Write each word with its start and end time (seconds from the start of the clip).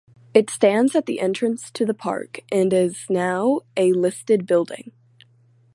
It 0.33 0.49
stands 0.49 0.95
at 0.95 1.05
the 1.05 1.19
entrance 1.19 1.69
to 1.69 1.85
the 1.85 1.93
park 1.93 2.39
and 2.51 2.73
is 2.73 3.05
now 3.07 3.59
a 3.77 3.93
listed 3.93 4.47
building. 4.47 4.93